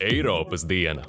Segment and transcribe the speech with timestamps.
[0.00, 1.02] Eiropas diena.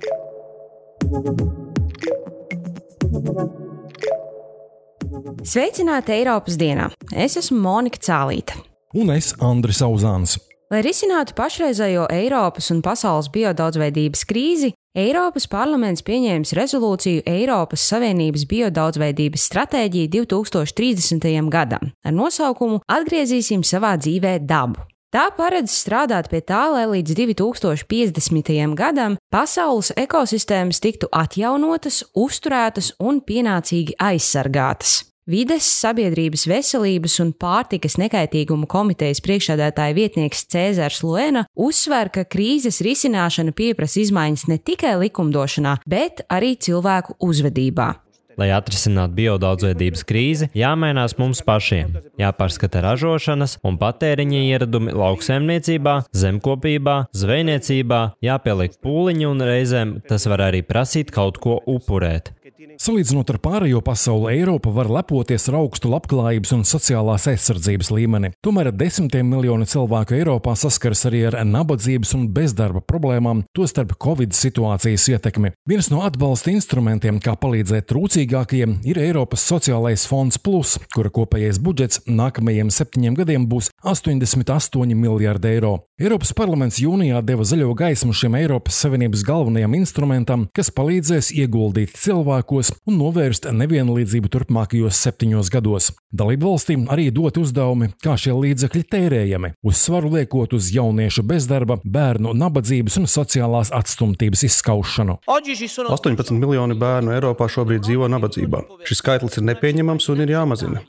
[5.48, 6.90] Sveicināti Eiropas dienā!
[7.16, 8.58] Es esmu Monika Cālīte.
[8.98, 10.36] Un es Andris Auzāns.
[10.68, 19.44] Lai risinātu pašreizējo Eiropas un pasaules biodaudzveidības krīzi, Eiropas parlaments pieņēmis rezolūciju Eiropas Savienības biodaudzveidības
[19.46, 21.28] stratēģiju 2030.
[21.54, 24.82] gadam ar nosaukumu Atgriezīsim savā dzīvē dabu.
[25.14, 28.74] Tā paredz strādāt pie tā, lai līdz 2050.
[28.74, 35.04] gadam pasaules ekosistēmas tiktu atjaunotas, uzturētas un pienācīgi aizsargātas.
[35.28, 43.52] Vides, sabiedrības veselības un pārtikas nekaitīguma komitejas priekšādātāja vietnieks Cēzars Luena uzsver, ka krīzes risināšana
[43.52, 47.90] pieprasa izmaiņas ne tikai likumdošanā, bet arī cilvēku uzvedībā.
[48.38, 51.98] Lai atrisinātu biodaudzveidības krīzi, jāmainās mums pašiem.
[52.22, 60.64] Jāpārskata ražošanas un patēriņa ieradumi lauksaimniecībā, zemkopībā, zvejniecībā, jāpieliek pūliņi un reizēm tas var arī
[60.64, 62.37] prasīt kaut ko upurēt.
[62.78, 68.30] Salīdzinot ar pārējo pasauli, Eiropa var lepoties ar augstu labklājības un sociālās aizsardzības līmeni.
[68.46, 75.08] Tomēr desmitiem miljoni cilvēku Eiropā saskaras arī ar nabadzības un bezdarba problēmām, tostarp Covid situācijas
[75.10, 75.56] ietekmi.
[75.66, 82.04] Viens no atbalsta instrumentiem, kā palīdzēt trūcīgākajiem, ir Eiropas sociālais fonds Plus, kura kopējais budžets
[82.06, 85.74] nākamajiem septiņiem gadiem būs 88 miljardi eiro.
[85.98, 92.67] Eiropas parlaments jūnijā deva zaļo gaismu šim Eiropas Savienības galvenajam instrumentam, kas palīdzēs ieguldīt cilvēkos
[92.88, 95.92] un novērst nevienlīdzību turpmākajos septiņos gados.
[96.18, 102.34] Dalību valstīm arī dot uzdevumi, kā šie līdzekļi tērējami, uzsvaru liekot uz jauniešu bezdarba, bērnu
[102.38, 105.20] nabadzības un sociālās atstumtības izskaušanu.
[105.28, 108.64] 18 miljoni bērnu Eiropā šobrīd dzīvo nabadzībā.
[108.88, 110.86] Šis skaitlis ir nepieņemams un ir jāmazina.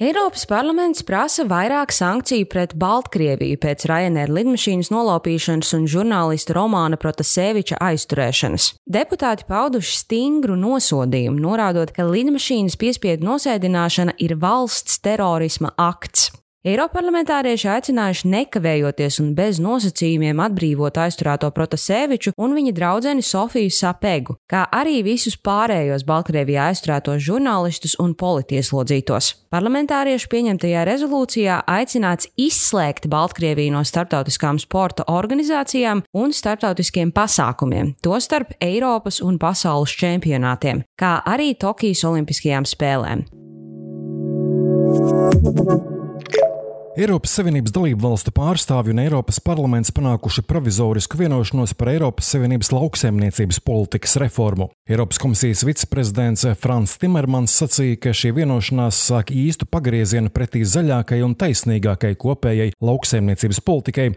[0.00, 7.76] Eiropas parlaments prasa vairāk sankciju pret Baltkrieviju pēc Ryanair lidmašīnas nolaupīšanas un žurnālista Romāna Protaseviča
[7.84, 8.70] aizturēšanas.
[8.88, 16.30] Deputāti pauduši stingru nosodījumu, norādot, ka lidmašīnas piespiedu nosēdināšana ir valsts terorisma akts.
[16.60, 24.66] Eiroparlamentārieši aicinājuši nekavējoties un bez nosacījumiem atbrīvot aizturēto Protaseviču un viņa draudzeni Sofiju Sapegu, kā
[24.76, 29.30] arī visus pārējos Baltkrievijā aizturētos žurnālistus un politieslodzītos.
[29.48, 39.22] Parlamentāriešu pieņemtajā rezolūcijā aicināts izslēgt Baltkrieviju no starptautiskām sporta organizācijām un starptautiskiem pasākumiem, tostarp Eiropas
[39.24, 43.24] un pasaules čempionātiem, kā arī Tokijas Olimpiskajām spēlēm.
[46.98, 53.60] Eiropas Savienības dalību valstu pārstāvji un Eiropas parlaments panākuši provizorisku vienošanos par Eiropas Savienības lauksaimniecības
[53.62, 54.66] politikas reformu.
[54.90, 61.36] Eiropas komisijas viceprezidents Frans Timermans sacīja, ka šī vienošanās sāk īstu pagriezienu pretī zaļākai un
[61.38, 64.08] taisnīgākai kopējai lauksaimniecības politikai,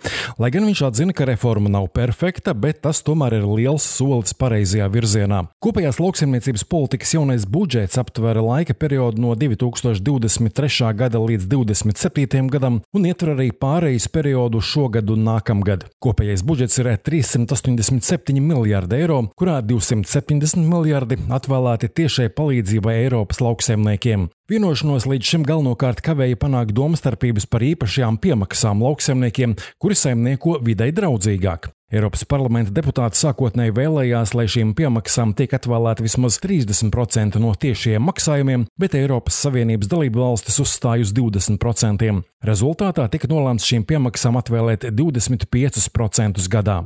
[0.42, 4.90] lai gan viņš atzina, ka reforma nav perfekta, bet tas tomēr ir liels solis pareizajā
[4.90, 5.44] virzienā.
[5.62, 10.90] Kopējās lauksaimniecības politikas jaunais budžets aptver laika periodu no 2023.
[10.98, 12.50] gada līdz 2027.
[12.50, 15.84] gadam gadam un ietver arī pārejas periodu šogad un nākamgad.
[16.04, 24.30] Kopējais budžets ir 387 miljardi eiro, kurā 270 miljardi atvēlēti tiešai palīdzībai Eiropas lauksaimniekiem.
[24.52, 31.72] Vienošanos līdz šim galvenokārt kavēja panākt domstarpības par īpašajām piemaksām lauksaimniekiem, kuri saimnieko videi draudzīgāk.
[31.94, 38.66] Eiropas parlamenta deputāti sākotnēji vēlējās, lai šīm piemaksām tiek atvēlēta vismaz 30% no tiešajiem maksājumiem,
[38.82, 42.10] bet Eiropas Savienības dalību valstis uzstāja uz 20%.
[42.50, 46.82] Rezultātā tika nolēmts šīm piemaksām atvēlēt 25% gadā.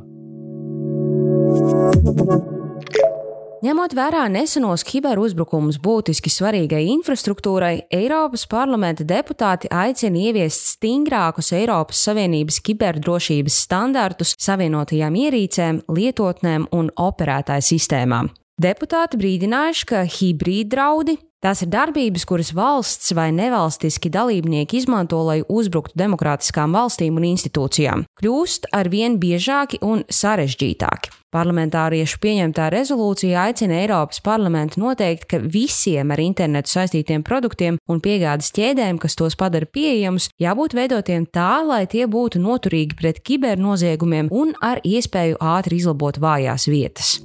[3.66, 12.60] Ņemot vērā nesenos kiberuzbrukumus būtiski svarīgai infrastruktūrai, Eiropas parlamenta deputāti aicina ieviest stingrākus Eiropas Savienības
[12.68, 18.30] kiberdrošības standartus savienotajām ierīcēm, lietotnēm un operētāju sistēmām.
[18.62, 25.44] Deputāti brīdinājuši, ka hibrīd draudi Tās ir darbības, kuras valsts vai nevalstiski dalībnieki izmanto, lai
[25.46, 31.14] uzbruktu demokrātiskām valstīm un institūcijām, kļūst ar vien biežāki un sarežģītāki.
[31.38, 38.50] Parlamentāriešu pieņemtā rezolūcija aicina Eiropas parlamentu noteikt, ka visiem ar internetu saistītiem produktiem un piegādes
[38.58, 44.58] ķēdēm, kas tos padara pieejamus, jābūt veidotiem tā, lai tie būtu noturīgi pret kibernoziegumiem un
[44.58, 47.20] ar iespēju ātri izlabot vājās vietas.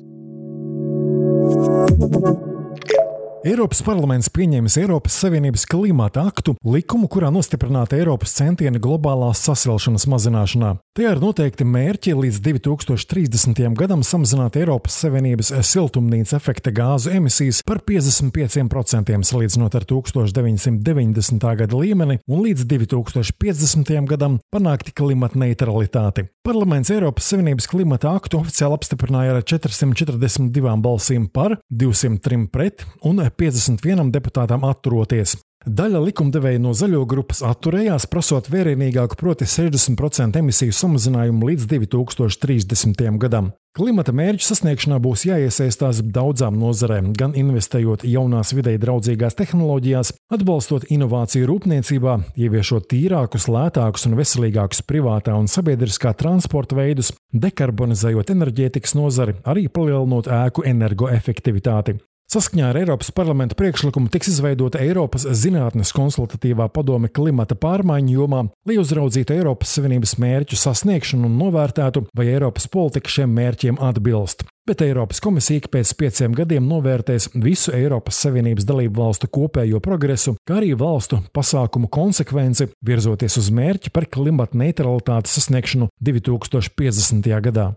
[3.43, 10.77] Eiropas parlaments pieņēmis Eiropas Savienības klimata aktu, likumu, kurā nostiprināta Eiropas centieni globālās sasilšanas mazināšanā.
[10.95, 13.65] Tajā ir noteikti mērķi līdz 2030.
[13.81, 21.49] gadam samazināt Eiropas Savienības siltumnīca efekta gāzu emisijas par 55% salīdzinot ar 1990.
[21.65, 23.93] gada līmeni un līdz 2050.
[24.13, 26.29] gadam panākt klimata neutralitāti.
[26.47, 34.13] Parlaments Eiropas Savienības klimata aktu oficiāli apstiprināja ar 442 balsīm par, 203 pret un 51
[34.15, 35.37] deputātam atturoties.
[35.63, 43.05] Daļa likumdevēja no zaļo grupas atturējās, prasot vērienīgāku, proti 60% emisiju samazinājumu līdz 2030.
[43.23, 43.53] gadam.
[43.73, 51.49] Klimata mērķu sasniegšanā būs jāiesaistās daudzām nozarēm, gan investējot jaunās videi draudzīgās tehnoloģijās, atbalstot inovāciju
[51.49, 59.71] rūpniecībā, ieviešot tīrākus, lētākus un veselīgākus privātā un sabiedriskā transporta veidus, dekarbonizējot enerģētikas nozari, arī
[59.73, 62.03] palielinot ēku energoefektivitāti.
[62.33, 68.79] Saskaņā ar Eiropas parlamenta priekšlikumu tiks izveidota Eiropas Zinātnes konsultatīvā padome klimata pārmaiņu jomā, lai
[68.81, 74.47] uzraudzītu Eiropas Savienības mērķu sasniegšanu un novērtētu, vai Eiropas politika šiem mērķiem atbilst.
[74.65, 80.61] Bet Eiropas komisija pēc pieciem gadiem novērtēs visu Eiropas Savienības dalību valstu kopējo progresu, kā
[80.63, 87.29] arī valstu pasākumu konsekvenci, virzoties uz mērķi par klimata neutralitātes sasniegšanu 2050.
[87.51, 87.73] gadā.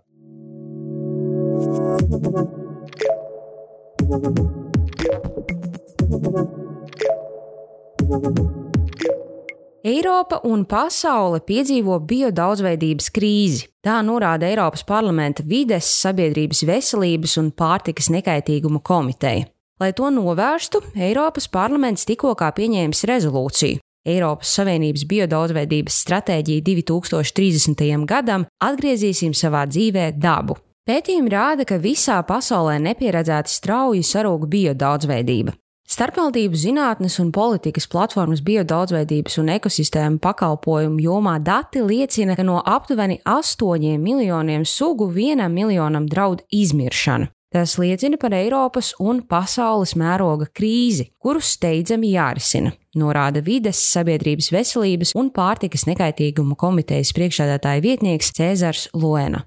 [9.86, 13.66] Eiropa un pasaule piedzīvo biodaudzveidības krīzi.
[13.86, 19.48] Tā norāda Eiropas parlamenta vides, sabiedrības veselības un pārtikas nekaitīguma komiteja.
[19.82, 23.82] Lai to novērstu, Eiropas parlaments tikko pieņēmis rezolūciju.
[24.06, 28.06] Eiropas Savienības biodaudzveidības stratēģija 2030.
[28.06, 30.60] gadam atgriezīsim savā dzīvē dabu.
[30.86, 35.56] Pētījumi rāda, ka visā pasaulē nepieredzēti strauji sarūga biodaudzveidība.
[35.90, 43.18] Starpvaldību zinātnes un politikas platformas biodaudzveidības un ekosistēmu pakalpojumu jomā dati liecina, ka no aptuveni
[43.26, 47.32] 8 miljoniem sugu vienam miljonam draud izmiršana.
[47.50, 55.14] Tas liecina par Eiropas un pasaules mēroga krīzi, kuru steidzami jārisina norāda Vides, Sabiedrības veselības
[55.20, 59.44] un pārtikas nekaitīguma komitejas priekšādātāja vietnieks Cēzars Luena.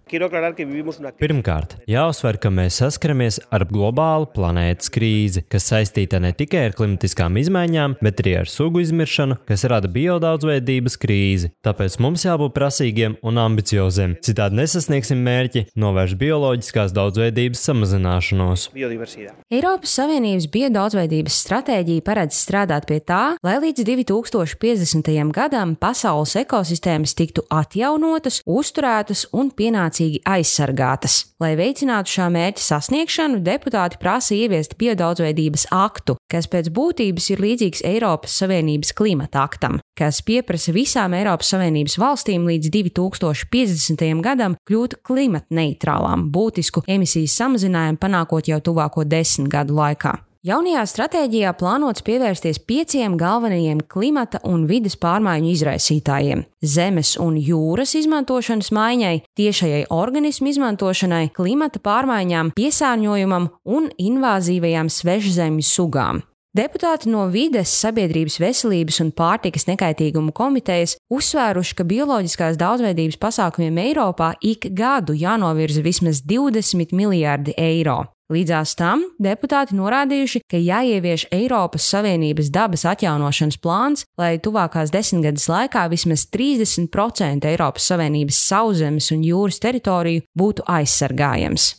[1.19, 7.39] Pirmkārt, jāuzsver, ka mēs saskaramies ar globālu planētas krīzi, kas saistīta ne tikai ar klimatiskām
[7.41, 11.53] izmaiņām, bet arī ar sugu izmiršanu, kas rada biodaudzveidības krīzi.
[11.65, 18.69] Tāpēc mums jābūt prasīgiem un ambicioziem, citādi nesasniegsim mērķi novērst bioloģiskās daudzveidības samazināšanos.
[18.77, 21.68] Eiropas Savienības biodaudzveidības stratēģija
[22.00, 25.32] paredz strādāt pie tā, lai līdz 2050.
[25.37, 31.35] gadam pasaules ekosistēmas tiktu atjaunotas, uzturētas un pienācīgi aizsargātas.
[31.38, 37.85] Lai veicinātu šā mērķa sasniegšanu, deputāti prasa ieviest biodaudzveidības aktu, kas pēc būtības ir līdzīgs
[37.85, 44.06] Eiropas Savienības klimata aktam, kas pieprasa visām Eiropas Savienības valstīm līdz 2050.
[44.25, 50.17] gadam kļūt klimata neitrālām, būtisku emisiju samazinājumu panākot jau tuvāko desmit gadu laikā.
[50.46, 56.44] Jaunajā stratēģijā plānots pievērsties pieciem galvenajiem klimata un vidas pārmaiņu izraisītājiem-
[56.75, 66.23] zemes un jūras izmantošanas maiņai, tiešajai organismu izmantošanai, klimata pārmaiņām, piesārņojumam un invāzīvajām svežzemju sugām.
[66.56, 74.35] Deputāti no vides, sabiedrības veselības un pārtikas nekaitīguma komitejas uzsvēruši, ka bioloģiskās daudzveidības pasākumiem Eiropā
[74.40, 78.06] ik gadu jānovirza vismaz 20 miljardi eiro.
[78.29, 85.87] Līdzās tam deputāti norādījuši, ka jāievieš Eiropas Savienības dabas atjaunošanas plāns, lai tuvākās desmitgades laikā
[85.88, 91.73] vismaz 30% Eiropas Savienības sauszemes un jūras teritoriju būtu aizsargājams.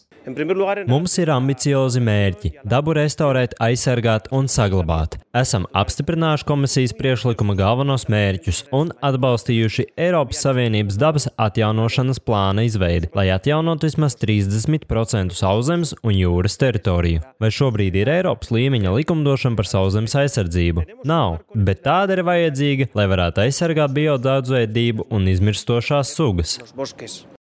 [0.90, 5.18] Mums ir ambiciozi mērķi- dabu restaurēt, aizsargāt un saglabāt.
[5.34, 13.30] Esam apstiprinājuši komisijas priekšlikuma galvenos mērķus un atbalstījuši Eiropas Savienības dabas atjaunošanas plāna izveidi, lai
[13.30, 17.24] atjaunotu vismaz 30% sauszemes un jūras teritoriju.
[17.40, 20.86] Vai šobrīd ir Eiropas līmeņa likumdošana par sauszemes aizsardzību?
[21.06, 26.58] Nav, bet tāda ir vajadzīga, lai varētu aizsargāt biodaudzveidību un izmirstošās sugas.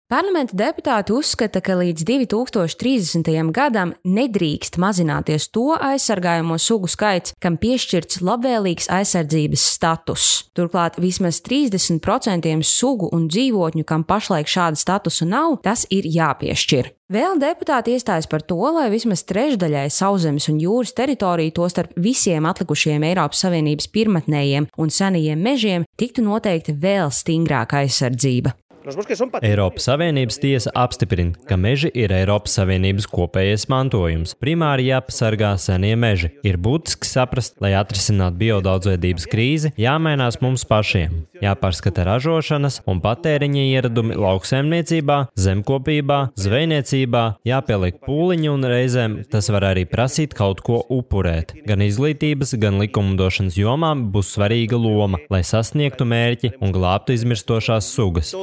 [0.08, 3.26] Parlamenta deputāti uzskata, ka līdz 2030.
[3.52, 10.28] gadam nedrīkst mazināties to aizsargājamo sugu skaits, kam piešķirts labvēlīgs aizsardzības status.
[10.56, 16.88] Turklāt vismaz 30% sugu un dzīvotņu, kam pašlaik šāda statusa nav, tas ir jāpiešķir.
[17.12, 23.04] Vēl deputāti iestājas par to, lai vismaz trešdaļai sauszemes un jūras teritoriju, tostarp visiem atlikušajiem
[23.10, 28.56] Eiropas Savienības pirmotnējiem un senajiem mežiem, tiktu noteikta vēl stingrāka aizsardzība.
[28.88, 34.32] Eiropas Savienības tiesa apstiprina, ka meži ir Eiropas Savienības kopējais mantojums.
[34.40, 36.30] Primāri jāpasargā senie meži.
[36.46, 41.26] Ir būtiski saprast, lai atrisinātu biodaudzveidības krīzi, jāmainās mums pašiem.
[41.42, 49.84] Jāpārskata ražošanas un patēriņa ieradumi lauksaimniecībā, zemkopībā, zvejniecībā, jāpieliek pūliņi un reizēm tas var arī
[49.90, 51.54] prasīt kaut ko upurēt.
[51.68, 58.34] Gan izglītības, gan likumdošanas jomā būs svarīga loma, lai sasniegtu mērķi un glābtu izmirstošās sugas.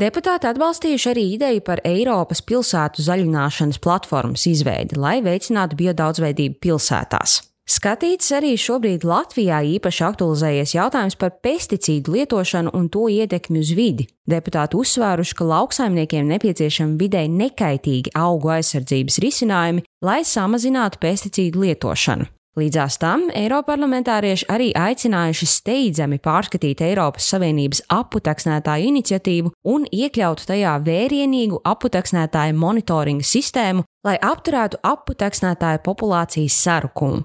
[0.00, 7.40] Deputāti atbalstījuši arī ideju par Eiropas pilsētu zaļināšanas platformas izveidi, lai veicinātu biodaudzveidību pilsētās.
[7.64, 14.04] Skatīts arī šobrīd Latvijā īpaši aktualizējies jautājums par pesticīdu lietošanu un to ietekmi uz vidi.
[14.28, 22.28] Deputāti uzsvēruši, ka lauksaimniekiem nepieciešami videi nekaitīgi augu aizsardzības risinājumi, lai samazinātu pesticīdu lietošanu.
[22.54, 31.58] Līdzās tam Eiroparlamentārieši arī aicinājuši steidzami pārskatīt Eiropas Savienības aputeksnētāju iniciatīvu un iekļaut tajā vērienīgu
[31.66, 37.24] aputeksnētāju monitoringa sistēmu, lai apturētu aputeksnētāju populācijas sarukumu.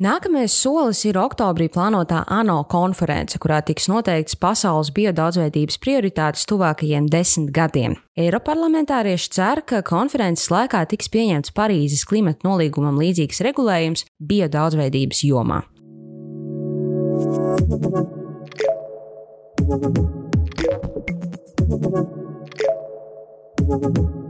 [0.00, 7.50] Nākamais solis ir oktobrī plānotā ANO konference, kurā tiks noteikts pasaules biodaudzveidības prioritātes tuvākajiem desmit
[7.52, 7.98] gadiem.
[8.16, 15.60] Eiroparlamentārieši cer, ka konferences laikā tiks pieņemts Parīzes klimata nolīgumam līdzīgs regulējums biodaudzveidības jomā.
[23.70, 24.20] Thank you.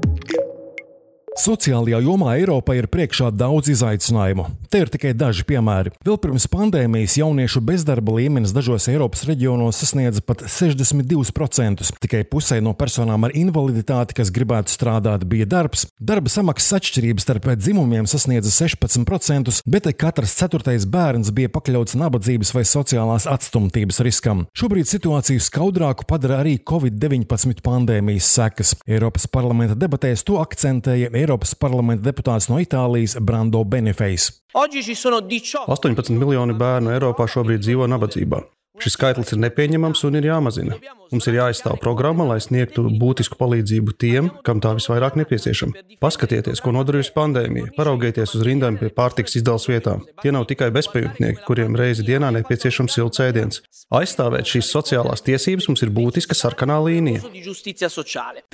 [1.38, 4.48] Sociālajā jomā Eiropai ir priekšā daudz izaicinājumu.
[4.70, 5.92] Te ir tikai daži piemēri.
[6.02, 11.86] Vēl pirms pandēmijas jauniešu bezdarba līmenis dažos Eiropas reģionos sasniedza pat 62%.
[12.02, 15.86] Tikai pusē no personām ar invaliditāti, kas gribētu strādāt, bija darbs.
[16.02, 22.66] Darba samaksas atšķirības starp dzimumiem sasniedza 16%, bet katrs ceturtais bērns bija pakļauts nabadzības vai
[22.66, 24.44] sociālās atstumtības riskam.
[24.58, 28.74] Šobrīd situāciju skaudrāku padara arī Covid-19 pandēmijas sekas.
[28.90, 34.30] Eiropas parlamenta debatēs to akcentēja Eiropas parlamenta deputāts no Itālijas Brando Benefejs.
[34.56, 38.42] 18 miljoni bērnu Eiropā šobrīd dzīvo nabadzībā.
[38.80, 40.78] Šis skaitlis ir nepieņemams un ir jāmazina.
[41.10, 45.82] Mums ir jāizstāv programma, lai sniegtu būtisku palīdzību tiem, kam tā visvairāk nepieciešama.
[46.02, 47.72] Paskatieties, ko nodarījusi pandēmija.
[47.74, 50.04] Paraugieties uz rindām pie pārtiks izdales vietām.
[50.22, 53.58] Tie nav tikai bezpajumtnieki, kuriem reizi dienā nepieciešams silts ēdiens.
[53.90, 57.24] Aizstāvēt šīs sociālās tiesības mums ir būtiska sarkanā līnija.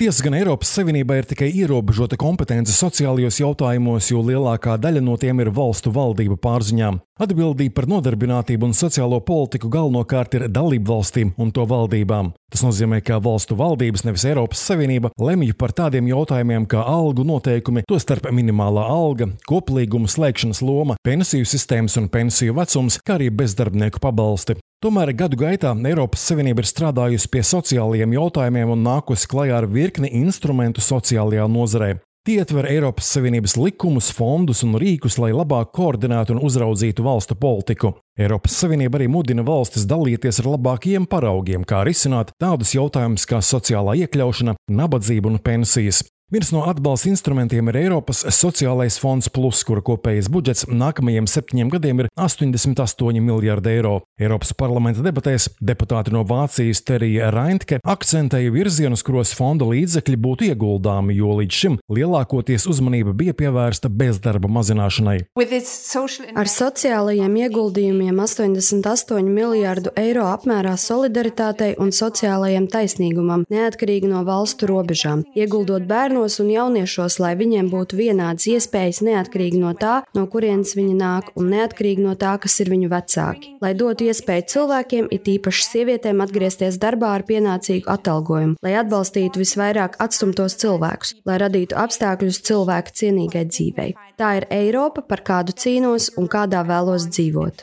[0.01, 5.45] Tiesa gan Eiropas Savienībā ir tikai ierobežota kompetence sociālajos jautājumos, jo lielākā daļa no tiem
[5.45, 7.03] ir valstu valdību pārziņām.
[7.21, 12.31] Atbildība par nodarbinātību un sociālo politiku galvenokārt ir dalību valstīm un to valdībām.
[12.49, 17.83] Tas nozīmē, ka valstu valdības, nevis Eiropas Savienība, lemj par tādiem jautājumiem kā algu noteikumi,
[17.89, 24.57] tostarp minimālā alga, koplīguma slēgšanas loma, pensiju sistēmas un pensiju vecums, kā arī bezdarbnieku pabalsti.
[24.81, 30.11] Tomēr gadu gaitā Eiropas Savienība ir strādājusi pie sociālajiem jautājumiem un nākusi klajā ar virkni
[30.19, 31.95] instrumentu sociālajā nozarē.
[32.27, 37.93] Tie ietver Eiropas Savienības likumus, fondus un rīkus, lai labāk koordinētu un uzraudzītu valstu politiku.
[38.19, 43.95] Eiropas Savienība arī mudina valstis dalīties ar labākajiem paraugiem, kā risināt tādus jautājumus kā sociālā
[44.01, 46.03] iekļaušana, nabadzība un pensijas.
[46.27, 52.01] Viens no atbalsta instrumentiem ir Eiropas sociālais fonds, plus, kura kopējais budžets nākamajiem septiņiem gadiem
[52.03, 53.93] ir 88 miljardi eiro.
[54.19, 61.15] Eiropas parlamenta debatēs deputāti no Vācijas Terija Reintke akcentēja virzienus, kuros fonda līdzekļi būtu ieguldāmi,
[61.15, 65.29] jo līdz šim lielākoties uzmanība bija pievērsta bezdarba mazināšanai.
[65.31, 75.23] Ar sociālajiem ieguldījumiem 88 miljardu eiro apmērā solidaritātei un sociālajiem taisnīgumam, neatkarīgi no valstu robežām,
[75.31, 80.73] ieguldot bērnu bērnos un jauniešos, lai viņiem būtu vienādas iespējas neatkarīgi no tā, no kurienes
[80.75, 83.53] viņi nāk, un neatkarīgi no tā, kas ir viņu vecāki.
[83.61, 89.99] Lai dotu iespēju cilvēkiem, it īpaši sievietēm, atgriezties darbā ar pienācīgu atalgojumu, lai atbalstītu visvairāk
[90.01, 93.93] atstumtos cilvēkus, lai radītu apstākļus cilvēka cienīgai dzīvei.
[94.17, 97.61] Tā ir Eiropa, par kādu cīnos un kādā vēlos dzīvot.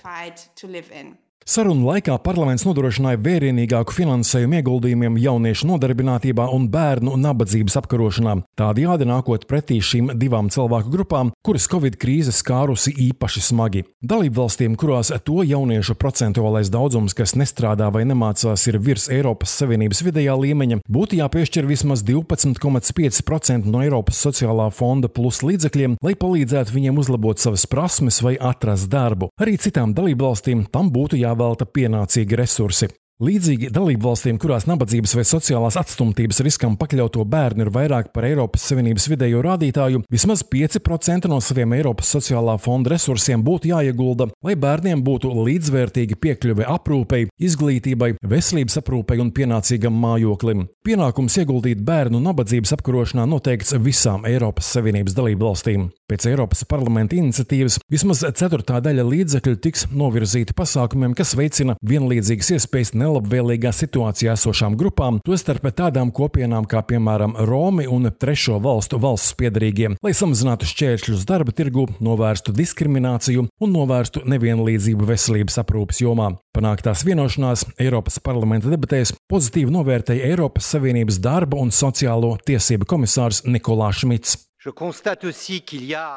[1.44, 9.42] Sarunu laikā parlaments nodrošināja vērienīgāku finansējumu ieguldījumiem jauniešu nodarbinātībā un bērnu nabadzības apkarošanā, tādējādi nākot
[9.44, 13.82] pretī šīm divām cilvēku grupām, kuras Covid krīze skārusi īpaši smagi.
[14.00, 20.00] Dalību valstīm, kurās to jauniešu procentuālais daudzums, kas nestrādā vai nemācās, ir virs Eiropas Savienības
[20.08, 27.04] vidējā līmeņa, būtu jāpiešķir vismaz 12,5% no Eiropas sociālā fonda plus līdzekļiem, lai palīdzētu viņiem
[27.04, 29.28] uzlabot savas prasmes vai atrast darbu.
[29.36, 32.88] Arī citām dalību valstīm tam būtu jābūt jāvelta pienācīgi resursi.
[33.22, 38.64] Līdzīgi dalību valstīm, kurās nabadzības vai sociālās atstumtības riskam pakļauto bērnu ir vairāk par Eiropas
[38.66, 45.04] Savienības vidējo rādītāju, vismaz 5% no saviem Eiropas sociālā fonda resursiem būtu jāiegulda, lai bērniem
[45.06, 50.66] būtu līdzvērtīgi piekļuve aprūpei, izglītībai, veselības aprūpei un pienācīgam mājoklim.
[50.82, 55.86] Pienākums ieguldīt bērnu nabadzības apkarošanā noteikts visām Eiropas Savienības dalību valstīm.
[56.10, 62.92] Pēc Eiropas parlamenta iniciatīvas vismaz ceturtā daļa līdzekļu tiks novirzīta pasākumiem, kas veicina vienlīdzīgas iespējas
[63.04, 69.98] nelabvēlīgā situācijā esošām grupām, tostarp tādām kopienām kā piemēram Romi un trešo valstu valsts piedarīgiem,
[70.04, 76.32] lai samazinātu šķēršļus darba tirgu, novērstu diskrimināciju un novērstu nevienlīdzību veselības aprūpas jomā.
[76.54, 84.04] Panāktās vienošanās Eiropas parlamenta debatēs pozitīvi novērtēja Eiropas Savienības darba un sociālo tiesību komisārs Nikolās
[84.04, 84.38] Šmits.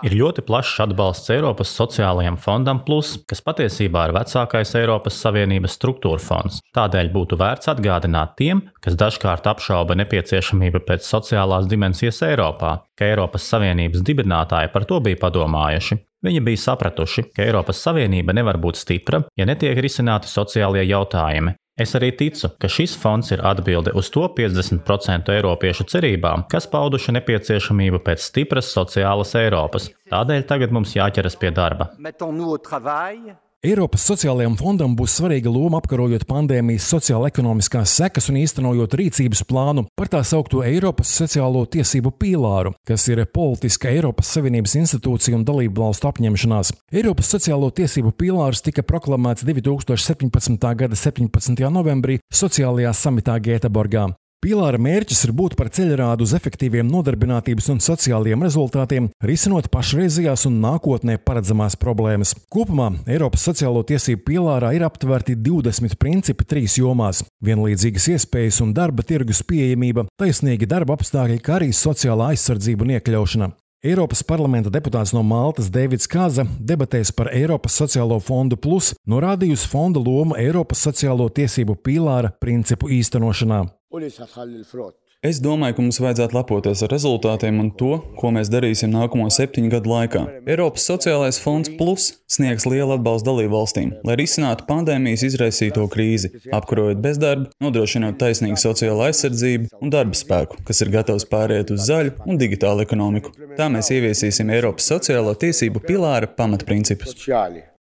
[0.07, 6.21] Ir ļoti plašs atbalsts Eiropas sociālajiem fondam, plus, kas patiesībā ir vecākais Eiropas Savienības struktūra
[6.23, 6.61] fonds.
[6.77, 13.51] Tādēļ būtu vērts atgādināt tiem, kas dažkārt apšauba nepieciešamību pēc sociālās dimensijas Eiropā, ka Eiropas
[13.51, 15.99] Savienības dibinātāji par to bija padomājuši.
[16.23, 21.93] Viņi bija sapratuši, ka Eiropas Savienība nevar būt stipra, ja netiek risināti sociālie jautājumi, Es
[21.93, 28.01] arī ticu, ka šis fonds ir atbilde uz to 50% eiropiešu cerībām, kas pauduši nepieciešamību
[28.07, 29.91] pēc stipras sociālas Eiropas.
[30.09, 31.91] Tādēļ tagad mums jāķeras pie darba.
[33.65, 40.11] Eiropas sociālajiem fondam būs svarīga loma apkarojot pandēmijas sociālo-ekonomiskās sekas un īstenojot rīcības plānu par
[40.13, 46.11] tā saukto Eiropas sociālo tiesību pīlāru, kas ir politiska Eiropas Savienības institūcija un dalību valstu
[46.11, 46.75] apņemšanās.
[46.93, 50.69] Eiropas sociālo tiesību pīlārs tika proklamēts 2017.
[50.77, 51.65] gada 17.
[51.73, 54.11] novembrī sociālajā samitā Gēteborgā.
[54.37, 60.59] Pīlāra mērķis ir būt par ceļrādu uz efektīviem nodarbinātības un sociālajiem rezultātiem, risinot pašreizējās un
[60.61, 62.35] nākotnē paredzamās problēmas.
[62.53, 69.01] Kopumā Eiropas sociālo tiesību pīlārā ir aptverti 20 principi trīs jomās- vienlīdzīgas iespējas un darba
[69.01, 73.51] tirgus pieejamība, taisnīgi darba apstākļi, kā arī sociālā aizsardzība un iekļaušana.
[73.83, 79.99] Eiropas parlamenta deputāts no Maltas Deivids Kaza debatēs par Eiropas sociālo fondu plus norādījusi fonda
[79.99, 83.76] lomu Eiropas sociālo tiesību pīlāra principu īstenošanā.
[85.25, 89.71] Es domāju, ka mums vajadzētu lepoties ar rezultātiem un to, ko mēs darīsim nākamo septiņu
[89.71, 90.21] gadu laikā.
[90.45, 97.01] Eiropas sociālais fonds Plus sniegs lielu atbalstu dalību valstīm, lai risinātu pandēmijas izraisīto krīzi, apkarojot
[97.01, 102.37] bezdarbu, nodrošinot taisnīgu sociālo aizsardzību un darba spēku, kas ir gatavs pāriet uz zaļu un
[102.37, 103.33] digitālu ekonomiku.
[103.57, 107.17] Tā mēs ieviesīsim Eiropas sociālo tiesību pilāra pamatprincipus.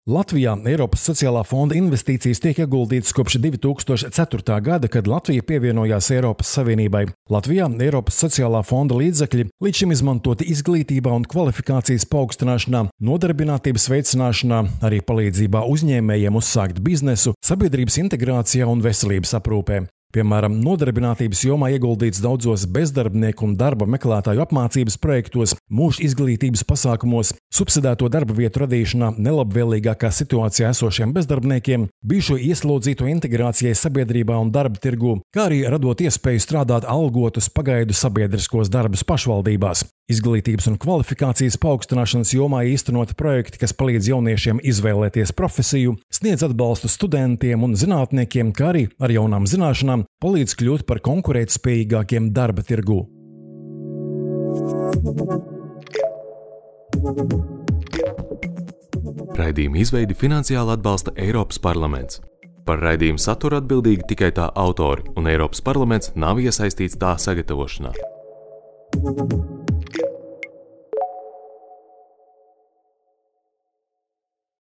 [0.05, 4.57] Latvijā Eiropas sociālā fonda investīcijas tiek ieguldītas kopš 2004.
[4.61, 7.07] gada, kad Latvija pievienojās Eiropas Savienībai.
[7.33, 15.01] Latvijā Eiropas sociālā fonda līdzekļi līdz šim izmantoti izglītībā un kvalifikācijas paaugstināšanā, nodarbinātības veicināšanā, arī
[15.01, 19.87] palīdzībā uzņēmējiem uzsākt biznesu, sabiedrības integrācijā un veselības aprūpē.
[20.15, 28.07] Piemēram, nodarbinātības jomā ieguldīts daudzos bezdarbnieku un darba meklētāju apmācības projektos, mūža izglītības pasākumos, subsidēto
[28.13, 35.49] darba vietu radīšanā nelabvēlīgākā situācijā esošiem bezdarbniekiem, bijušo ieslodzīto integrācijai sabiedrībā un darba tirgū, kā
[35.49, 39.83] arī radot iespēju strādāt algotus pagaidu sabiedriskos darbus pašvaldībās.
[40.05, 47.63] Izglītības un kvalifikācijas paaugstināšanas jomā īstenot projekti, kas palīdz jauniešiem izvēlēties profesiju, sniedz atbalstu studentiem
[47.65, 52.99] un zinātniekiem, kā arī ar jaunām zināšanām palīdz kļūt par konkurētspējīgākiem darba tirgū.
[59.41, 62.21] Raidījuma izveidi finansiāli atbalsta Eiropas parlaments.
[62.65, 67.97] Par raidījumu saturu atbildīgi tikai tā autori, un Eiropas parlaments nav iesaistīts tā sagatavošanā.